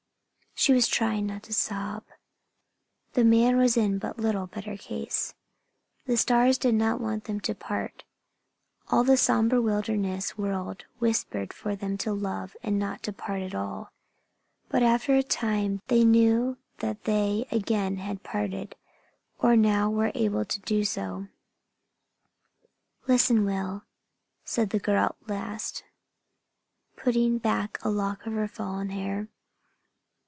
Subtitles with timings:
[0.53, 2.03] She was trying not to sob.
[3.13, 5.33] The man was in but little better case.
[6.05, 8.03] The stars did not want them to part.
[8.91, 13.55] All the somber wilderness world whispered for them to love and not to part at
[13.55, 13.91] all.
[14.69, 18.75] But after a time they knew that they again had parted,
[19.39, 21.25] or now were able to do so.
[23.07, 23.83] "Listen, Will,"
[24.43, 25.85] said the girl at last,
[26.97, 29.27] putting back a lock of her fallen hair.